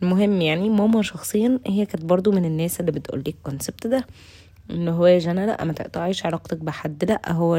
المهم 0.02 0.40
يعني 0.40 0.70
ماما 0.70 1.02
شخصيا 1.02 1.58
هي 1.66 1.86
كانت 1.86 2.04
برضو 2.04 2.32
من 2.32 2.44
الناس 2.44 2.80
اللي 2.80 2.92
بتقول 2.92 3.22
لي 3.26 3.30
ال 3.30 3.37
concept 3.37 3.86
ده 3.86 4.06
إن 4.70 4.88
هو 4.88 5.06
يا 5.06 5.18
جنى 5.18 5.46
لا 5.46 5.64
ما 5.64 5.72
تقطعيش 5.72 6.26
علاقتك 6.26 6.56
بحد 6.56 7.04
لا 7.04 7.32
هو 7.32 7.56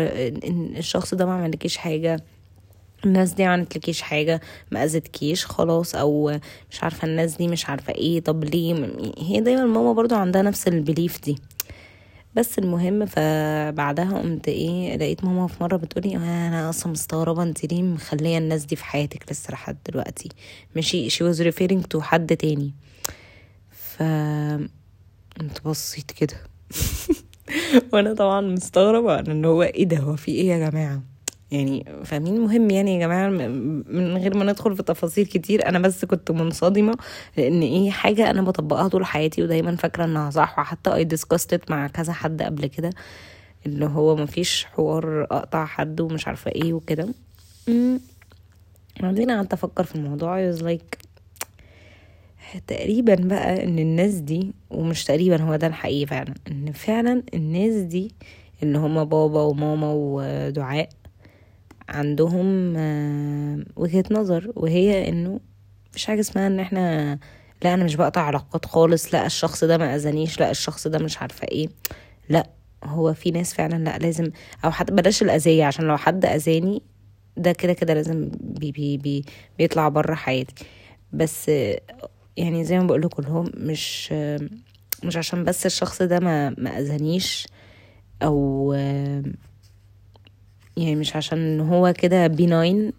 الشخص 0.78 1.14
ده 1.14 1.26
ما 1.26 1.34
عملكيش 1.34 1.78
حاجة. 1.78 2.20
الناس 3.06 3.32
دي 3.34 3.44
عملتلكيش 3.44 4.02
حاجة 4.02 4.42
ما 4.72 4.84
أذتكيش 4.84 5.46
خلاص 5.46 5.96
أو 5.96 6.40
مش 6.72 6.84
عارفة 6.84 7.08
الناس 7.08 7.36
دي 7.38 7.48
مش 7.48 7.70
عارفة 7.70 7.94
إيه 7.94 8.20
طب 8.20 8.44
ليه؟ 8.44 8.74
هي 9.18 9.42
دايما 9.42 9.66
ماما 9.66 9.94
برضو 9.94 10.16
عندها 10.16 10.42
نفس 10.42 10.68
البليف 10.68 11.22
دي. 11.22 11.38
بس 12.36 12.60
المهم 12.60 13.06
فبعدها 13.06 14.20
قمت 14.20 14.48
إيه 14.48 14.98
لقيت 14.98 15.24
ماما 15.24 15.48
في 15.48 15.64
مرة 15.64 15.78
بتقولي 15.78 16.16
أنا 16.16 16.70
أصلا 16.70 16.92
مستغربة 16.92 17.44
أنت 17.44 17.66
ليه 17.66 17.84
مخلية 17.84 18.38
الناس 18.38 18.66
دي 18.66 18.76
في 18.76 18.86
حياتك 18.86 19.32
لسه 19.32 19.52
لحد 19.54 19.78
دلوقتي؟ 19.90 20.30
ماشي 20.76 21.10
she 21.10 21.14
was 21.34 21.38
referring 21.40 21.82
to 21.96 22.00
حد 22.02 22.38
تاني. 22.38 22.74
ف 23.72 24.02
انت 25.42 25.62
بصيت 25.66 26.12
كده. 26.12 26.38
وأنا 27.94 28.14
طبعا 28.14 28.42
مستغربة 28.42 29.20
ان 29.20 29.46
هو 29.46 29.64
إيه 29.64 29.86
ده؟ 29.86 29.98
هو 29.98 30.16
في 30.16 30.32
إيه 30.32 30.48
يا 30.50 30.70
جماعة؟ 30.70 31.15
يعني 31.52 31.86
فاهمين؟ 32.04 32.40
مهم 32.42 32.70
يعني 32.70 32.94
يا 32.96 33.00
جماعة 33.00 33.30
من 33.30 34.18
غير 34.18 34.38
ما 34.38 34.44
ندخل 34.46 34.76
في 34.76 34.84
تفاصيل 34.84 35.26
كتير 35.26 35.68
أنا 35.70 35.80
بس 35.80 36.06
كنت 36.06 36.32
منصدمة 36.32 36.94
لأن 37.38 37.62
إيه 37.62 37.92
حاجة 37.92 38.30
أنا 38.30 38.42
بطبقها 38.42 38.88
طول 38.88 39.06
حياتي 39.06 39.44
ودايما 39.44 39.76
فاكرة 39.76 40.04
إنها 40.06 40.30
صح 40.30 40.60
وحتى 40.60 40.94
اي 40.94 41.04
ديسكاستت 41.04 41.72
مع 41.72 41.88
كذا 41.88 42.14
حد 42.14 42.42
قبل 42.42 42.66
كده 42.66 42.90
اللي 43.66 43.86
هو 43.86 44.16
مفيش 44.16 44.66
حوار 44.66 45.24
أقطع 45.24 45.66
حد 45.66 46.02
ومش 46.02 46.28
عارفة 46.28 46.52
إيه 46.52 46.74
وكده. 46.74 47.08
بعدين 49.02 49.32
قعدت 49.32 49.54
أفكر 49.54 49.84
في 49.84 49.96
الموضوع 49.96 50.52
I 50.52 50.56
was 50.56 50.62
like 50.62 51.06
تقريبا 52.68 53.16
بقى 53.16 53.64
إن 53.64 53.80
الناس 53.80 54.14
دي 54.14 54.54
ومش 54.70 55.04
تقريبا 55.06 55.42
هو 55.42 55.56
ده 55.56 55.68
الحقيقي 55.68 56.06
فعلا 56.06 56.34
إن 56.52 56.72
فعلا 56.72 57.24
الناس 57.34 57.74
دي 57.74 58.12
اللي 58.64 58.78
هما 58.78 59.04
بابا 59.04 59.42
وماما 59.42 59.92
ودعاء 59.96 60.90
عندهم 61.90 62.74
وجهة 63.76 64.04
نظر 64.12 64.52
وهي 64.56 65.10
إنه 65.10 65.40
مفيش 65.90 66.06
حاجة 66.06 66.20
اسمها 66.20 66.48
إن 66.48 66.60
إحنا 66.60 67.20
لا 67.64 67.74
أنا 67.74 67.84
مش 67.84 67.96
بقطع 67.96 68.22
علاقات 68.22 68.66
خالص 68.66 69.14
لا 69.14 69.26
الشخص 69.26 69.64
ده 69.64 69.78
ما 69.78 69.96
أذانيش 69.96 70.40
لا 70.40 70.52
الشخص 70.52 70.88
ده 70.88 71.00
مش 71.00 71.18
عارفة 71.22 71.48
إيه. 71.48 71.68
لا 72.30 72.50
هو 72.84 73.14
في 73.14 73.32
ناس 73.32 73.54
فعلا 73.54 73.84
لا 73.84 73.98
لازم 73.98 74.32
أو 74.66 74.72
حتى 74.72 74.94
بلاش 74.94 75.22
الأذية 75.22 75.66
عشان 75.66 75.86
لو 75.86 75.98
حد 75.98 76.26
أذاني 76.26 76.82
ده 77.38 77.52
كده 77.52 77.74
كده 77.74 77.94
لازم 77.94 78.32
بي 78.42 78.72
بي 78.72 78.98
بي 78.98 79.26
بيطلع 79.58 79.90
بره 79.90 80.16
حياتي. 80.16 80.66
بس 81.14 81.52
يعني 82.38 82.64
زي 82.64 82.80
ما 82.80 82.88
بقول 82.88 83.02
لكم 83.02 83.24
هو 83.24 83.44
مش 83.54 84.12
مش 85.04 85.18
عشان 85.18 85.44
بس 85.44 85.66
الشخص 85.66 86.02
ده 86.02 86.20
ما 86.20 86.50
ما 86.50 86.80
أذانيش 86.80 87.48
أو 88.24 88.74
يعني 90.78 90.96
مش 90.96 91.16
عشان 91.16 91.60
هو 91.60 91.94
كده 91.98 92.28
benign 92.28 92.94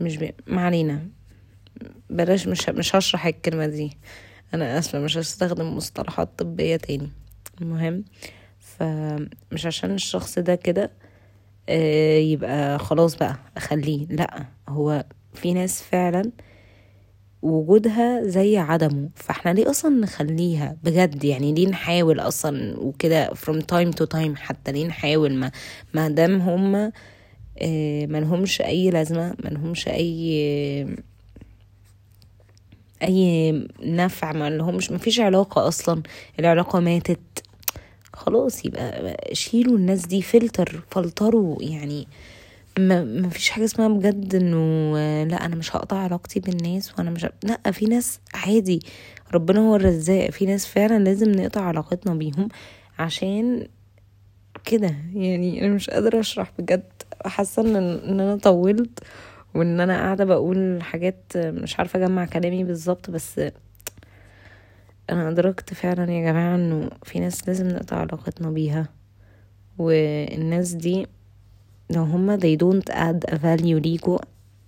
مش 0.00 0.16
بي... 0.16 0.34
ما 0.46 0.60
علينا. 0.66 1.08
بلاش 2.10 2.46
مش 2.48 2.68
مش 2.68 2.96
هشرح 2.96 3.26
الكلمة 3.26 3.66
دي. 3.66 3.96
أنا 4.54 4.78
أسفة 4.78 4.98
مش 4.98 5.16
هستخدم 5.16 5.76
مصطلحات 5.76 6.28
طبية 6.38 6.76
تاني. 6.76 7.10
المهم 7.60 8.04
فمش 8.58 9.66
عشان 9.66 9.94
الشخص 9.94 10.38
ده 10.38 10.54
كده 10.54 10.90
آه 11.68 12.18
يبقى 12.18 12.78
خلاص 12.78 13.16
بقى 13.16 13.36
أخليه. 13.56 14.06
لأ 14.06 14.44
هو 14.68 15.04
في 15.34 15.52
ناس 15.54 15.82
فعلا 15.82 16.30
وجودها 17.46 18.22
زي 18.24 18.58
عدمه. 18.58 19.08
فاحنا 19.14 19.50
ليه 19.50 19.70
أصلا 19.70 19.90
نخليها 20.00 20.76
بجد؟ 20.84 21.24
يعني 21.24 21.52
ليه 21.54 21.68
نحاول 21.68 22.20
أصلا 22.20 22.80
وكده 22.80 23.28
from 23.30 23.56
time 23.72 23.90
to 24.00 24.06
time 24.14 24.36
حتى 24.36 24.72
ليه 24.72 24.86
نحاول؟ 24.86 25.34
ما 25.34 25.50
ما 25.94 26.08
دام 26.08 26.40
هما 26.40 26.92
آه 27.58 28.06
ملهمش 28.06 28.60
أي 28.60 28.90
لازمة 28.90 29.34
ملهمش 29.44 29.88
أي 29.88 30.96
أي 33.02 33.52
نفع 33.82 34.32
ما 34.32 34.50
لهمش 34.50 34.90
مفيش 34.90 35.20
علاقة 35.20 35.68
أصلا. 35.68 36.02
العلاقة 36.40 36.80
ماتت. 36.80 37.20
خلاص 38.12 38.64
يبقى 38.64 39.16
شيلوا 39.32 39.76
الناس 39.76 40.06
دي 40.06 40.22
فلتر 40.22 40.82
فلتروا 40.90 41.62
يعني. 41.62 42.00
ما, 42.00 42.06
ما 42.78 43.28
فيش 43.28 43.50
حاجة 43.50 43.64
اسمها 43.64 43.88
بجد 43.88 44.34
انه 44.34 44.92
لا 45.24 45.44
أنا 45.46 45.56
مش 45.56 45.76
هقطع 45.76 45.96
علاقتي 45.96 46.40
بالناس 46.40 46.98
وأنا 46.98 47.10
مش 47.10 47.26
لا 47.42 47.70
في 47.70 47.86
ناس 47.86 48.20
عادي 48.34 48.80
ربنا 49.34 49.60
هو 49.60 49.76
الرزاق. 49.76 50.30
في 50.30 50.46
ناس 50.46 50.66
فعلا 50.66 51.04
لازم 51.04 51.32
نقطع 51.32 51.60
علاقتنا 51.60 52.14
بيهم 52.14 52.48
عشان 52.98 53.68
كده. 54.64 54.94
يعني 55.14 55.66
أنا 55.66 55.74
مش 55.74 55.90
قادرة 55.90 56.20
اشرح 56.20 56.52
بجد. 56.58 56.92
حاسة 57.26 57.62
ان 57.62 57.76
ان 57.76 58.20
أنا 58.20 58.36
طولت 58.36 58.98
وان 59.54 59.80
أنا 59.80 59.96
قاعدة 59.96 60.24
بقول 60.24 60.82
حاجات 60.82 61.32
مش 61.36 61.78
عارفة 61.78 61.98
اجمع 62.04 62.24
كلامي 62.24 62.64
بالظبط 62.64 63.10
بس 63.10 63.40
أنا 65.10 65.28
ادركت 65.28 65.74
فعلا 65.74 66.12
يا 66.12 66.30
جماعة 66.32 66.54
انه 66.54 66.90
في 67.04 67.20
ناس 67.20 67.48
لازم 67.48 67.68
نقطع 67.68 67.96
علاقتنا 67.96 68.50
بيها. 68.50 68.88
والناس 69.78 70.72
دي 70.72 71.06
لو 71.90 72.02
هما 72.02 72.36
they 72.38 72.58
don't 72.64 72.94
add 72.94 73.34
a 73.34 73.38
value 73.38 73.82
ليكوا 73.82 74.18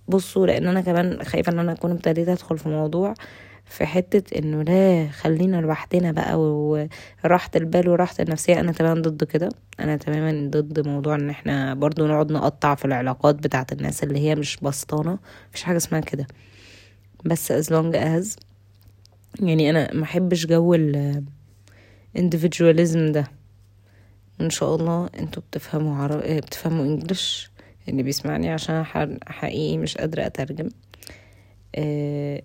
بصوا 0.07 0.47
لأن 0.47 0.67
أنا 0.67 0.81
كمان 0.81 1.23
خايفة 1.23 1.51
إن 1.51 1.59
أنا 1.59 1.71
أكون 1.71 1.91
ابتديت 1.91 2.29
أدخل 2.29 2.57
في 2.57 2.69
موضوع 2.69 3.13
في 3.65 3.85
حتة 3.85 4.37
إنه 4.37 4.63
لا 4.63 5.07
خلينا 5.11 5.57
لوحدنا 5.61 6.11
بقى 6.11 6.39
وراحة 6.39 7.49
البال 7.55 7.89
وراحة 7.89 8.15
النفسية. 8.19 8.59
أنا 8.59 8.71
تماما 8.71 9.01
ضد 9.01 9.23
كده. 9.23 9.49
أنا 9.79 9.97
تماما 9.97 10.49
ضد 10.49 10.87
موضوع 10.87 11.15
إن 11.15 11.29
إحنا 11.29 11.73
برضو 11.73 12.07
نقعد 12.07 12.31
نقطع 12.31 12.75
في 12.75 12.85
العلاقات 12.85 13.35
بتاعت 13.35 13.71
الناس 13.71 14.03
اللي 14.03 14.19
هي 14.19 14.35
مش 14.35 14.57
بسطانة. 14.61 15.19
مفيش 15.49 15.63
حاجة 15.63 15.77
اسمها 15.77 15.99
كده. 16.01 16.27
بس 17.25 17.51
as 17.51 17.65
long 17.65 17.95
as 17.95 18.35
يعني 19.41 19.69
أنا 19.69 19.93
محبش 19.93 20.45
جو 20.45 20.73
ال 20.73 21.23
individualism 22.17 23.11
ده. 23.11 23.27
إن 24.41 24.49
شاء 24.49 24.75
الله 24.75 25.09
أنتوا 25.19 25.43
بتفهموا 25.51 25.95
عرب... 25.95 26.17
بتفهموا 26.19 26.85
انجلش 26.85 27.51
اللي 27.87 28.03
بيسمعني 28.03 28.49
عشان 28.49 28.83
حقيقي 29.27 29.77
مش 29.77 29.97
قادرة 29.97 30.25
أترجم. 30.25 30.69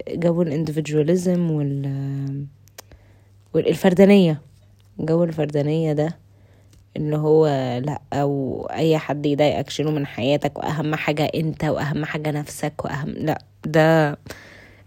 جو 0.09 0.43
الاندفجواليزم 0.43 1.51
وال 1.51 2.47
والفردانية. 3.55 4.41
جو 4.99 5.25
الفردانية 5.25 5.93
ده 5.93 6.17
اللي 6.97 7.17
هو 7.17 7.47
لأ 7.85 8.01
أو 8.13 8.63
أي 8.71 8.99
حد 8.99 9.27
يضايقك 9.27 9.71
شيله 9.71 9.91
من 9.91 10.07
حياتك 10.07 10.59
وأهم 10.59 10.95
حاجة 10.95 11.31
أنت 11.35 11.65
وأهم 11.65 12.05
حاجة 12.05 12.31
نفسك 12.31 12.85
وأهم 12.85 13.09
لأ 13.11 13.43
ده 13.67 14.19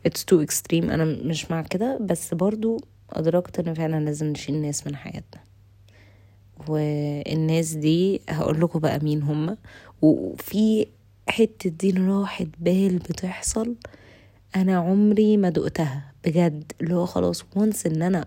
it's 0.08 0.22
too 0.32 0.46
extreme. 0.46 0.84
أنا 0.92 1.06
مش 1.06 1.52
مع 1.52 1.62
كده 1.62 1.98
بس 2.02 2.34
برضو 2.34 2.78
أدركت 3.14 3.60
إن 3.60 3.74
فعلا 3.74 4.06
لازم 4.06 4.28
نشيل 4.28 4.62
ناس 4.62 4.88
من 4.88 4.96
حياتنا. 4.96 5.47
والناس 6.68 7.74
دي 7.74 8.22
هقول 8.30 8.62
لكم 8.62 8.80
بقى 8.80 9.00
مين 9.04 9.22
هم. 9.24 9.58
وفي 10.02 10.88
حتة 11.30 11.70
دي 11.70 11.92
راحة 11.92 12.46
بال 12.60 12.98
بتحصل 12.98 13.76
أنا 14.56 14.78
عمري 14.78 15.38
ما 15.38 15.50
دقتها 15.50 16.12
بجد. 16.26 16.72
اللي 16.82 16.96
هو 16.96 17.06
خلاص 17.06 17.46
once 17.56 17.86
إن 17.86 18.02
أنا 18.02 18.26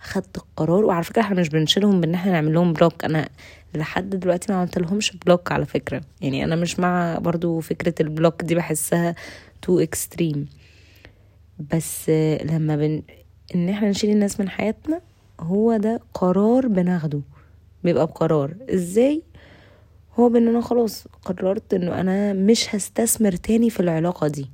خدت 0.00 0.36
القرار. 0.36 0.84
وعلى 0.84 1.04
فكرة 1.04 1.22
إحنا 1.22 1.40
مش 1.40 1.48
بنشيلهم 1.48 2.00
بإن 2.00 2.14
إحنا 2.14 2.32
نعمل 2.32 2.54
لهم 2.54 2.72
block 2.72 3.04
أنا 3.04 3.28
لحد 3.74 4.10
دلوقتي 4.10 4.52
ما 4.52 4.58
عملت 4.58 4.78
لهمش 4.78 5.16
block 5.16 5.52
على 5.52 5.66
فكرة. 5.66 6.00
يعني 6.20 6.44
أنا 6.44 6.56
مش 6.56 6.78
مع 6.80 7.18
برضو 7.18 7.60
فكرة 7.60 7.94
ال 8.00 8.07
block 8.07 8.42
دي 8.42 8.54
بحسها 8.54 9.14
too 9.62 9.78
extreme 9.78 10.46
بس 11.74 12.10
لما 12.44 12.76
بن 12.76 13.02
إن 13.54 13.68
إحنا 13.68 13.90
نشيل 13.90 14.10
الناس 14.10 14.40
من 14.40 14.48
حياتنا 14.48 15.00
هو 15.40 15.76
ده 15.76 16.00
قرار 16.14 16.66
بناخده. 16.68 17.20
بيبقى 17.84 18.06
بقرار. 18.06 18.54
إزاي؟ 18.70 19.22
هو 20.18 20.28
بإن 20.28 20.48
أنا 20.48 20.60
خلاص 20.60 21.06
قررت 21.24 21.74
إنه 21.74 22.00
أنا 22.00 22.32
مش 22.32 22.74
هستثمر 22.74 23.32
تاني 23.32 23.70
في 23.70 23.80
العلاقة 23.80 24.28
دي. 24.28 24.50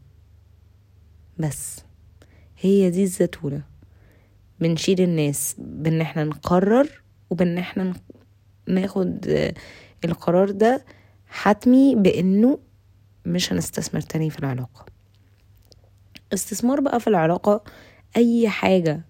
بس 1.38 1.80
هي 2.60 2.90
دي 2.90 3.02
الزتونة. 3.02 3.62
بنشيل 4.60 5.00
الناس 5.00 5.56
بإن 5.58 6.00
إحنا 6.00 6.24
نقرر 6.24 7.02
وبإن 7.30 7.58
إحنا 7.58 7.92
ناخد 8.68 9.26
القرار 10.04 10.50
ده 10.50 10.84
حتمي 11.26 11.94
بإنه 11.94 12.58
مش 13.26 13.52
هنستثمر 13.52 14.00
تاني 14.00 14.30
في 14.30 14.38
العلاقة. 14.38 14.86
استثمار 16.34 16.80
بقى 16.80 17.00
في 17.00 17.06
العلاقة 17.06 17.64
أي 18.16 18.48
حاجة 18.48 19.00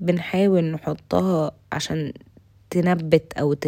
بنحاول 0.00 0.64
نحطها 0.64 1.52
عشان 1.72 2.12
تنبت 2.74 3.32
أو 3.38 3.52
ت... 3.54 3.66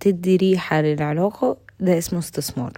تدي 0.00 0.36
ريحة 0.36 0.80
للعلاقة 0.80 1.56
ده 1.80 1.98
اسمه 1.98 2.18
استثمار. 2.18 2.72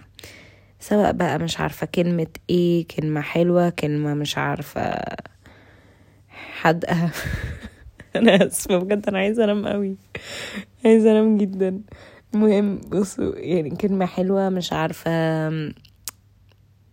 سواء 0.79 1.11
بقى 1.11 1.39
مش 1.39 1.59
عارفة 1.59 1.85
كلمة 1.95 2.27
إيه 2.49 2.87
كلمة 2.87 3.21
حلوة 3.21 3.69
كلمة 3.69 4.13
مش 4.13 4.37
عارفة 4.37 4.99
حدقة 6.29 7.11
أنا 8.15 8.47
آسفة 8.47 8.77
بجد 8.77 9.07
أنا 9.07 9.17
عايزة 9.19 9.43
أنام 9.43 9.67
قوي. 9.67 9.95
عايزة 10.85 11.11
أنام 11.11 11.37
جدا. 11.37 11.81
المهم 12.33 12.75
بصوا 12.77 13.35
يعني 13.35 13.69
كلمة 13.69 14.05
حلوة 14.05 14.49
مش 14.49 14.73
عارفة 14.73 15.11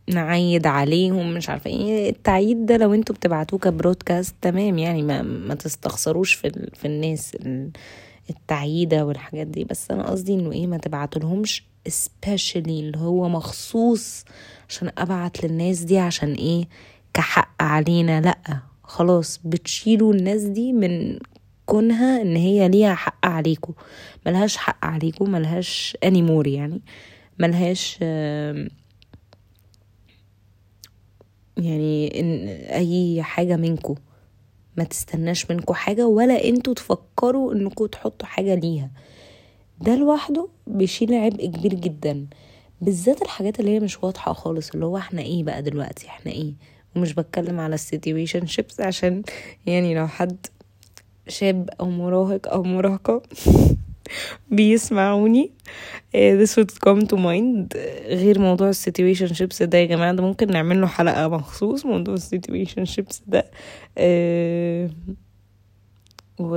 نعيد 0.08 0.66
عليهم 0.66 1.34
مش 1.34 1.48
عارفة 1.50 1.70
إيه. 1.70 2.10
التعييد 2.10 2.66
ده 2.66 2.76
لو 2.76 2.94
أنتوا 2.94 3.14
بتبعتوه 3.14 3.58
كبرودكاست 3.58 4.34
تمام 4.42 4.78
يعني 4.78 5.02
ما 5.02 5.22
ما 5.22 5.54
تستخسروش 5.54 6.34
في. 6.34 6.70
في 6.74 6.84
الناس 6.84 7.36
التعييدة 8.30 9.06
والحاجات 9.06 9.46
دي. 9.46 9.64
بس 9.64 9.90
أنا 9.90 10.10
قصدي 10.10 10.34
إنه 10.34 10.52
إيه 10.52 10.66
ما 10.66 10.76
تبعتولهمش 10.78 11.64
especially 11.88 12.56
اللي 12.68 12.98
هو 12.98 13.28
مخصوص 13.28 14.24
عشان 14.68 14.90
أبعت 14.98 15.44
للناس 15.44 15.80
دي 15.80 15.98
عشان 15.98 16.32
إيه 16.32 16.68
كحق 17.14 17.62
علينا. 17.62 18.20
لأ 18.20 18.58
خلاص 18.84 19.40
بتشيلوا 19.44 20.12
الناس 20.14 20.42
دي 20.42 20.72
من 20.72 21.18
كونها 21.66 22.22
إن 22.22 22.36
هي 22.36 22.68
ليها 22.68 22.94
حق 22.94 23.26
عليكم 23.26 23.72
ملهاش 24.26 24.56
حق 24.56 24.84
عليكم 24.84 25.30
ملهاش 25.30 25.96
انيمور 26.04 26.46
يعني. 26.46 26.80
ملهاش 27.38 27.98
آه 28.02 28.68
يعني 31.56 32.20
إن 32.20 32.48
أي 32.70 33.22
حاجة 33.22 33.56
منكو 33.56 33.94
ما 34.76 34.84
تستناش 34.84 35.50
منكو 35.50 35.74
حاجة 35.74 36.06
ولا 36.06 36.44
أنتوا 36.44 36.74
تفكروا 36.74 37.52
انكم 37.52 37.86
تحطوا 37.86 38.26
حاجة 38.28 38.54
ليها. 38.54 38.90
ده 39.80 39.96
لوحده 39.96 40.48
بيشيل 40.66 41.14
عبء 41.14 41.46
كبير 41.46 41.74
جدا. 41.74 42.26
بالذات 42.80 43.22
الحاجات 43.22 43.60
اللي 43.60 43.70
هي 43.70 43.80
مش 43.80 44.04
واضحة 44.04 44.32
خالص 44.32 44.70
اللي 44.70 44.86
هو 44.86 44.96
إحنا 44.96 45.22
إيه 45.22 45.42
بقى 45.44 45.62
دلوقتي؟ 45.62 46.06
إحنا 46.06 46.32
إيه؟ 46.32 46.52
ومش 46.96 47.12
بتكلم 47.14 47.60
على 47.60 47.74
ال 47.74 48.46
situationships 48.46 48.80
عشان 48.80 49.22
يعني 49.66 49.94
لو 49.94 50.06
حد 50.06 50.46
شاب 51.28 51.70
أو 51.80 51.90
مراهق 51.90 52.48
أو 52.48 52.62
مراهقة. 52.62 53.22
بيسمعوني. 54.50 55.52
this 56.14 56.50
would 56.56 56.70
come 56.86 57.06
to 57.06 57.16
mind. 57.16 57.76
غير 58.06 58.38
موضوع 58.38 58.68
ال 58.68 59.26
situationships 59.34 59.62
ده 59.62 59.78
يا 59.78 59.84
جماعة 59.84 60.12
ده 60.12 60.22
ممكن 60.22 60.50
نعمل 60.50 60.80
له 60.80 60.86
حلقة 60.86 61.28
مخصوص 61.28 61.86
موضوع 61.86 62.14
ال 62.14 62.84
situationships 62.84 63.22
ده 63.26 63.44
و 66.40 66.56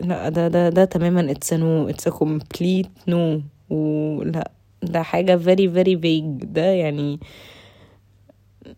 لا 0.00 0.28
ده 0.28 0.48
ده 0.48 0.68
ده 0.68 0.84
تماما 0.84 1.34
it's 1.34 1.48
a 1.52 1.56
no 1.58 1.92
it's 1.94 2.06
a 2.12 2.14
complete 2.18 3.10
no. 3.10 3.42
ولا 3.70 4.50
ده 4.82 5.02
حاجة 5.02 5.36
very 5.36 5.66
very 5.76 5.96
vague. 5.96 6.44
ده 6.46 6.62
يعني 6.64 7.20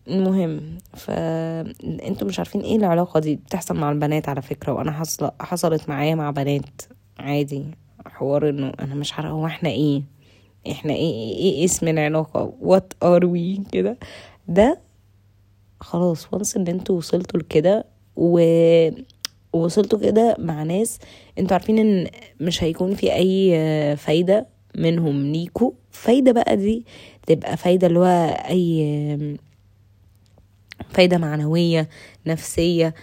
المهم 0.07 0.77
فانتوا 0.93 2.27
مش 2.27 2.39
عارفين 2.39 2.61
إيه 2.61 2.75
العلاقة 2.75 3.19
دي 3.19 3.35
بتحصل 3.35 3.75
مع 3.75 3.91
البنات 3.91 4.29
على 4.29 4.41
فكرة 4.41 4.71
وأنا 4.73 4.91
حصل 4.91 5.31
حصلت 5.41 5.89
معايا 5.89 6.15
مع 6.15 6.31
بنات. 6.31 6.81
عادي. 7.21 7.63
حوار 8.05 8.49
إنه 8.49 8.71
أنا 8.79 8.95
مش 8.95 9.13
عارفة 9.13 9.29
هو 9.29 9.45
إحنا 9.45 9.69
إيه؟ 9.69 10.03
إحنا 10.71 10.93
إيه 10.93 11.35
إيه, 11.37 11.65
اسم 11.65 11.87
العلاقة؟ 11.87 12.53
what 12.61 12.93
are 13.03 13.25
we 13.25 13.61
كده. 13.71 13.97
ده 14.47 14.79
خلاص 15.79 16.33
once 16.33 16.57
إن 16.57 16.67
أنتوا 16.67 16.97
وصلتوا 16.97 17.39
لكده 17.39 17.85
و 18.15 18.39
وصلتوا 19.53 19.99
كده 19.99 20.35
مع 20.39 20.63
ناس 20.63 20.99
أنتوا 21.39 21.53
عارفين 21.53 21.79
إن 21.79 22.07
مش 22.39 22.63
هيكون 22.63 22.95
في 22.95 23.13
أي 23.13 23.55
فايدة 23.97 24.47
منهم 24.75 25.31
ليكوا. 25.31 25.71
فايدة 25.91 26.31
بقى 26.31 26.57
دي 26.57 26.85
تبقى 27.27 27.57
فايدة 27.57 27.87
اللي 27.87 27.99
هو 27.99 28.05
أي 28.49 29.37
فايدة 30.89 31.17
معنوية 31.17 31.89
نفسية 32.27 32.93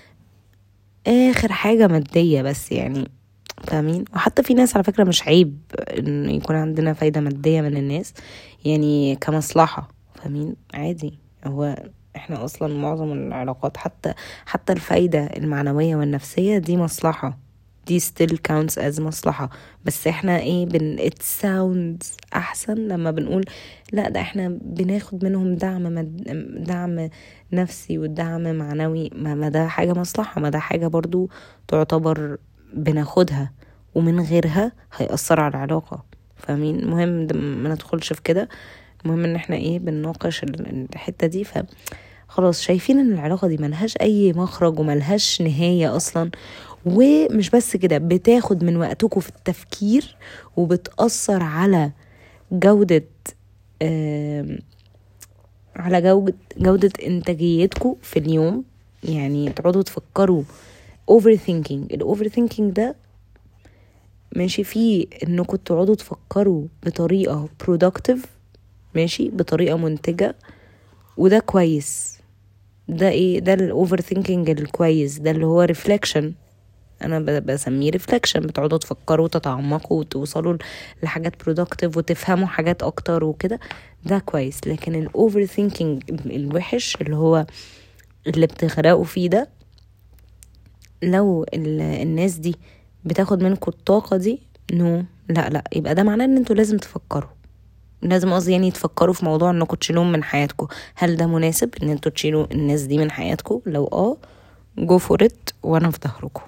آخر 1.06 1.52
حاجة 1.52 1.86
مادية 1.86 2.42
بس 2.42 2.72
يعني. 2.72 3.08
فاهمين؟ 3.66 4.04
وحتى 4.14 4.42
في 4.42 4.54
ناس 4.54 4.74
على 4.76 4.84
فكرة 4.84 5.04
مش 5.04 5.22
عيب 5.28 5.58
إن 5.98 6.30
يكون 6.30 6.56
عندنا 6.56 6.92
فايدة 6.92 7.20
مادية 7.20 7.60
من 7.60 7.76
الناس 7.76 8.14
يعني 8.64 9.16
كمصلحة 9.16 9.88
فاهمين؟ 10.14 10.56
عادي 10.74 11.18
هو 11.44 11.76
إحنا 12.16 12.44
أصلا 12.44 12.78
معظم 12.78 13.12
العلاقات 13.12 13.76
حتى 13.76 14.14
حتى 14.46 14.72
الفايدة 14.72 15.24
المعنوية 15.36 15.96
والنفسية 15.96 16.58
دي 16.58 16.76
مصلحة 16.76 17.38
دي 17.86 18.00
still 18.00 18.34
counts 18.50 18.74
as 18.78 19.00
مصلحة. 19.00 19.50
بس 19.84 20.06
إحنا 20.06 20.38
إيه 20.38 20.66
بن 20.66 20.96
it 20.98 21.22
sounds 21.42 22.16
أحسن 22.34 22.74
لما 22.74 23.10
بنقول 23.10 23.44
لا 23.92 24.08
ده 24.08 24.20
إحنا 24.20 24.58
بناخد 24.62 25.24
منهم 25.24 25.54
دعم 25.54 25.82
مد... 25.82 26.22
دعم 26.66 27.08
نفسي 27.52 27.98
والدعم 27.98 28.54
معنوي 28.54 29.10
ما, 29.14 29.34
ما 29.34 29.48
ده 29.48 29.66
حاجة 29.68 29.92
مصلحة 29.92 30.40
ما 30.40 30.50
ده 30.50 30.58
حاجة 30.58 30.86
برضو 30.86 31.30
تعتبر 31.68 32.38
بناخدها 32.74 33.52
ومن 33.94 34.20
غيرها 34.20 34.72
هيأثر 34.96 35.40
على 35.40 35.50
العلاقة. 35.50 36.04
فاهمين؟ 36.36 36.78
المهم 36.78 37.26
ما 37.62 37.68
ندخلش 37.68 38.12
في 38.12 38.22
كده. 38.22 38.48
المهم 39.04 39.24
إن 39.24 39.34
إحنا 39.34 39.56
إيه 39.56 39.78
بنناقش 39.78 40.44
الحتة 40.44 41.26
دي. 41.26 41.44
ف 41.44 41.58
خلاص 42.28 42.60
شايفين 42.60 42.98
إن 42.98 43.12
العلاقة 43.12 43.48
دي 43.48 43.56
ملهاش 43.56 43.96
أي 43.96 44.32
مخرج 44.32 44.78
وملهاش 44.78 45.42
نهاية 45.42 45.96
أصلا. 45.96 46.30
ومش 46.86 47.50
بس 47.50 47.76
كده 47.76 47.98
بتاخد 47.98 48.64
من 48.64 48.76
وقتكم 48.76 49.20
في 49.20 49.28
التفكير 49.28 50.16
وبتأثر 50.56 51.42
على 51.42 51.90
جودة 52.52 53.04
على 55.76 56.02
جودة, 56.02 56.34
جودة 56.58 56.92
إنتاجيتكم 57.06 57.94
في 58.02 58.18
اليوم. 58.18 58.64
يعني 59.04 59.50
تقعدوا 59.50 59.82
تفكروا 59.82 60.42
overthinking 61.08 61.92
ال 61.92 62.28
overthinking 62.28 62.72
ده 62.72 62.96
ماشي 64.36 64.64
فيه 64.64 65.06
انكم 65.24 65.56
تقعدوا 65.56 65.94
تفكروا 65.94 66.64
بطريقة 66.86 67.48
productive 67.64 68.18
ماشي 68.94 69.28
بطريقة 69.30 69.76
منتجة 69.76 70.34
وده 71.16 71.38
كويس. 71.38 72.18
ده 72.88 73.08
إيه؟ 73.08 73.38
ده 73.38 73.54
ال 73.54 74.00
overthinking 74.00 74.50
الكويس. 74.50 75.18
ده 75.18 75.30
اللي 75.30 75.46
هو 75.46 75.62
reflection 75.62 76.34
أنا 77.02 77.18
بسميه 77.40 77.90
reflection 77.90 78.40
بتقعدوا 78.40 78.78
تفكروا 78.78 79.24
وتتعمقوا 79.24 79.98
وتوصلوا 79.98 80.56
لحاجات 81.02 81.42
productive 81.42 81.96
وتفهموا 81.96 82.46
حاجات 82.46 82.82
أكتر 82.82 83.24
وكده. 83.24 83.60
ده 84.04 84.18
كويس. 84.18 84.60
لكن 84.66 84.94
ال 84.94 85.44
overthinking 85.44 86.02
الوحش 86.26 86.96
اللي 87.00 87.16
هو 87.16 87.46
اللي 88.26 88.46
بتغرقوا 88.46 89.04
فيه 89.04 89.28
ده 89.28 89.48
لو 91.02 91.46
الناس 91.54 92.34
دي 92.36 92.56
بتاخد 93.04 93.42
منكم 93.42 93.70
الطاقة 93.70 94.16
دي 94.16 94.38
no 94.72 95.04
لا 95.28 95.48
لا. 95.48 95.64
يبقى 95.76 95.94
ده 95.94 96.02
معناه 96.02 96.24
إن 96.24 96.36
أنتوا 96.36 96.56
لازم 96.56 96.76
تفكروا. 96.76 97.30
لازم 98.02 98.32
قصدي 98.32 98.52
يعني 98.52 98.70
تفكروا 98.70 99.14
في 99.14 99.24
موضوع 99.24 99.50
إنكم 99.50 99.76
تشيلوهم 99.76 100.12
من 100.12 100.24
حياتكم. 100.24 100.66
هل 100.94 101.16
ده 101.16 101.26
مناسب 101.26 101.70
إن 101.82 101.88
أنتوا 101.90 102.12
تشيلوا 102.12 102.46
الناس 102.52 102.82
دي 102.82 102.98
من 102.98 103.10
حياتكم؟ 103.10 103.60
لو 103.66 103.84
آه 103.92 104.16
go 104.78 104.98
for 104.98 105.24
it 105.24 105.50
وأنا 105.62 105.90
في 105.90 105.98
ظهركم. 106.04 106.42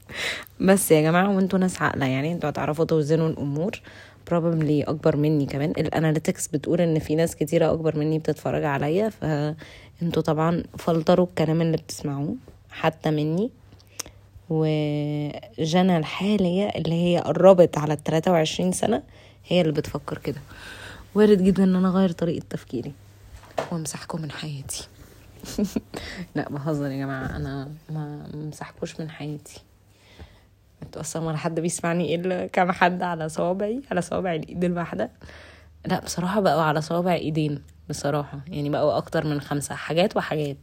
بس 0.60 0.90
يا 0.90 1.00
جماعة 1.02 1.36
وانتوا 1.36 1.58
ناس 1.58 1.82
عاقلة 1.82 2.06
يعني 2.06 2.32
أنتوا 2.32 2.50
هتعرفوا 2.50 2.84
توزنوا 2.84 3.28
الأمور. 3.28 3.80
probably 4.30 4.82
أكبر 4.82 5.16
مني 5.16 5.46
كمان. 5.46 5.70
ال 5.70 5.78
analytics 5.78 6.48
بتقول 6.48 6.80
إن 6.80 6.98
في 6.98 7.14
ناس 7.14 7.36
كتيرة 7.36 7.72
أكبر 7.72 7.96
مني 7.98 8.18
بتتفرج 8.18 8.64
عليا 8.64 9.08
فانتوا 9.08 10.22
طبعا 10.22 10.62
فلتروا 10.78 11.26
الكلام 11.26 11.60
اللي 11.62 11.76
بتسمعوه 11.76 12.34
حتى 12.70 13.10
مني. 13.10 13.50
وجنى 14.50 15.96
الحالية 15.96 16.68
اللي 16.68 16.94
هي 16.94 17.18
قربت 17.18 17.78
على 17.78 17.92
التلاتة 17.92 18.30
وعشرين 18.30 18.72
سنة 18.72 19.02
هي 19.46 19.60
اللي 19.60 19.72
بتفكر 19.72 20.18
كده. 20.18 20.40
وارد 21.14 21.42
جدا 21.42 21.64
إن 21.64 21.76
أنا 21.76 21.88
أغير 21.88 22.12
طريقة 22.12 22.44
تفكيري 22.50 22.92
وأمسحكم 23.72 24.22
من 24.22 24.30
حياتي. 24.30 24.88
لا 26.36 26.48
بهزر 26.48 26.90
يا 26.90 26.98
جماعة 26.98 27.36
أنا 27.36 27.70
ما 27.90 28.28
مسحكوش 28.34 29.00
من 29.00 29.10
حياتي. 29.10 29.60
أنتوا 30.82 31.00
أصلا 31.00 31.26
ولا 31.26 31.36
حد 31.36 31.60
بيسمعني 31.60 32.14
إلا 32.14 32.46
كام 32.46 32.72
حد 32.72 33.02
على 33.02 33.28
صوابعي 33.28 33.82
على 33.90 34.02
صوابع 34.02 34.34
الإيد 34.34 34.64
الواحدة. 34.64 35.10
لا 35.86 36.00
بصراحة 36.00 36.40
بقوا 36.40 36.62
على 36.62 36.80
صوابع 36.80 37.14
إيدين 37.14 37.62
بصراحة 37.90 38.40
يعني 38.48 38.70
بقوا 38.70 38.96
أكتر 38.96 39.26
من 39.26 39.40
خمسة 39.40 39.74
حاجات 39.74 40.16
وحاجات. 40.16 40.56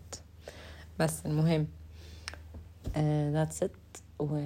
بس 0.99 1.25
المهم 1.25 1.67
that's 3.31 3.63
uh, 3.63 3.67
it. 3.67 4.01
و 4.19 4.37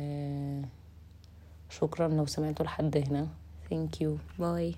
شكرا 1.70 2.08
لو 2.08 2.26
سمعتوا 2.26 2.66
لحد 2.66 2.98
هنا. 2.98 3.28
thank 3.70 4.02
you 4.02 4.18
bye 4.40 4.76